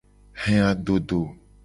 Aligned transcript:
He 0.45 0.55
adodo. 0.69 1.19